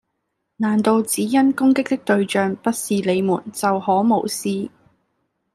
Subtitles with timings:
[0.57, 4.71] 難道只因攻擊的對象不是你們就可無視